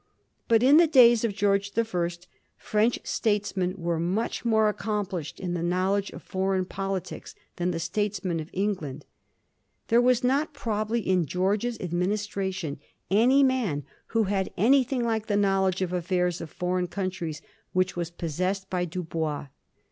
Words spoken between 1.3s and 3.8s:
George the First, French statesmen